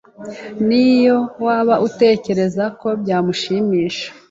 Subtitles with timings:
[0.67, 4.07] niyo waba utekereza ko byamushimisha